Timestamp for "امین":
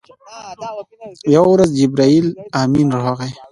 2.61-2.87